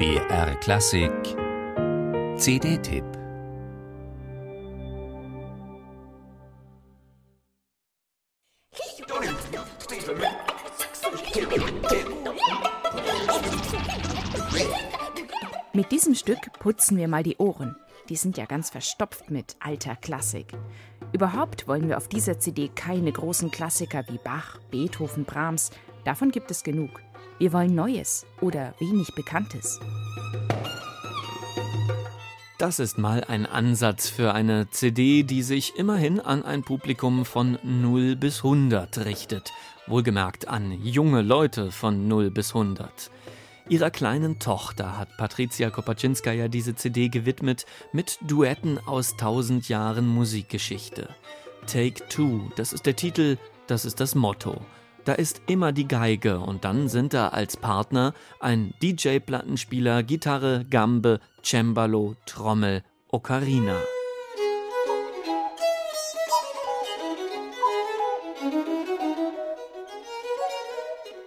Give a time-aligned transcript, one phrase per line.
[0.00, 1.12] BR Klassik
[2.38, 3.04] CD-Tipp
[15.74, 17.76] Mit diesem Stück putzen wir mal die Ohren.
[18.08, 20.54] Die sind ja ganz verstopft mit alter Klassik.
[21.12, 25.70] Überhaupt wollen wir auf dieser CD keine großen Klassiker wie Bach, Beethoven, Brahms.
[26.06, 27.02] Davon gibt es genug.
[27.40, 29.80] Wir wollen Neues oder wenig Bekanntes.
[32.58, 37.58] Das ist mal ein Ansatz für eine CD, die sich immerhin an ein Publikum von
[37.62, 39.54] 0 bis 100 richtet.
[39.86, 43.10] Wohlgemerkt an junge Leute von 0 bis 100.
[43.70, 51.08] Ihrer kleinen Tochter hat Patricia Kopaczynskaja diese CD gewidmet mit Duetten aus tausend Jahren Musikgeschichte.
[51.66, 54.60] Take Two, das ist der Titel, das ist das Motto.
[55.04, 61.20] Da ist immer die Geige und dann sind da als Partner ein DJ-Plattenspieler, Gitarre, Gambe,
[61.42, 63.80] Cembalo, Trommel, Ocarina.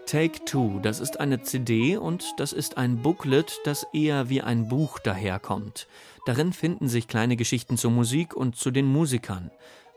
[0.06, 4.68] Take Two, das ist eine CD und das ist ein Booklet, das eher wie ein
[4.68, 5.88] Buch daherkommt.
[6.28, 9.50] Darin finden sich kleine Geschichten zur Musik und zu den Musikern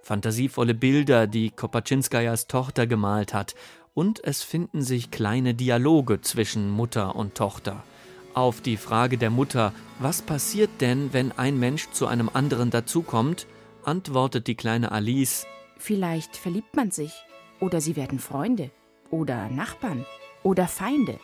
[0.06, 3.56] fantasievolle Bilder, die Kopaczynskajas Tochter gemalt hat,
[3.92, 7.82] und es finden sich kleine Dialoge zwischen Mutter und Tochter.
[8.32, 13.48] Auf die Frage der Mutter, was passiert denn, wenn ein Mensch zu einem anderen dazukommt,
[13.82, 15.46] antwortet die kleine Alice,
[15.78, 17.12] Vielleicht verliebt man sich,
[17.58, 18.70] oder sie werden Freunde,
[19.10, 20.06] oder Nachbarn,
[20.44, 21.18] oder Feinde,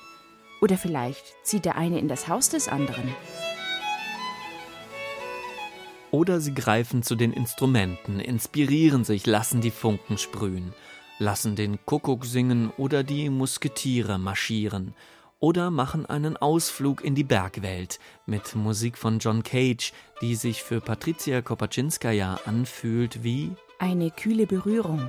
[0.60, 3.14] oder vielleicht zieht der eine in das Haus des anderen.
[6.12, 10.74] Oder sie greifen zu den Instrumenten, inspirieren sich, lassen die Funken sprühen,
[11.18, 14.94] lassen den Kuckuck singen oder die Musketiere marschieren
[15.40, 20.82] oder machen einen Ausflug in die Bergwelt mit Musik von John Cage, die sich für
[20.82, 25.08] Patricia Kopaczynskaja anfühlt wie eine kühle Berührung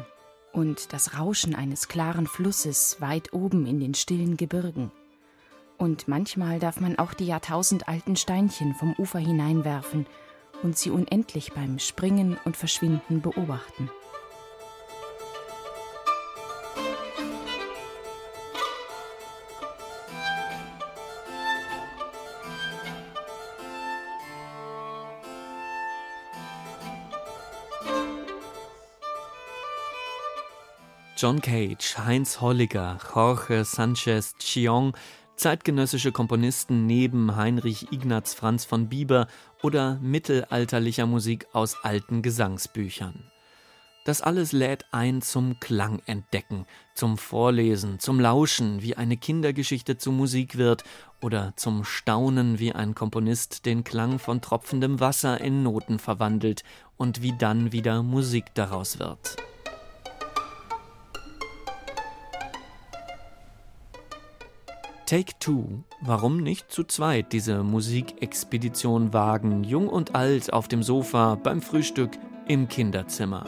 [0.54, 4.90] und das Rauschen eines klaren Flusses weit oben in den stillen Gebirgen.
[5.78, 10.06] Und manchmal darf man auch die jahrtausendalten Steinchen vom Ufer hineinwerfen
[10.64, 13.90] und sie unendlich beim Springen und Verschwinden beobachten.
[31.24, 34.94] John Cage, Heinz Holliger, Jorge Sanchez Chiong
[35.36, 39.28] zeitgenössische Komponisten neben Heinrich Ignaz Franz von Bieber
[39.62, 43.32] oder mittelalterlicher Musik aus alten Gesangsbüchern.
[44.06, 50.58] Das alles lädt ein zum Klangentdecken, zum Vorlesen, zum Lauschen, wie eine Kindergeschichte zu Musik
[50.58, 50.84] wird,
[51.22, 56.64] oder zum Staunen, wie ein Komponist den Klang von tropfendem Wasser in Noten verwandelt
[56.98, 59.38] und wie dann wieder Musik daraus wird.
[65.14, 65.84] Take Two.
[66.02, 72.10] Warum nicht zu zweit diese Musikexpedition wagen, jung und alt auf dem Sofa, beim Frühstück,
[72.48, 73.46] im Kinderzimmer?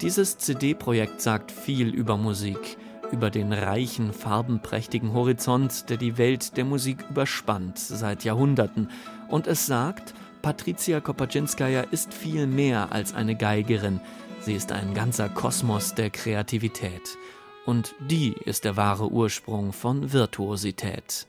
[0.00, 2.78] Dieses CD-Projekt sagt viel über Musik,
[3.10, 8.90] über den reichen, farbenprächtigen Horizont, der die Welt der Musik überspannt seit Jahrhunderten.
[9.26, 14.00] Und es sagt, Patricia Kopaczynskaja ist viel mehr als eine Geigerin.
[14.42, 17.18] Sie ist ein ganzer Kosmos der Kreativität.
[17.66, 21.26] Und die ist der wahre Ursprung von Virtuosität.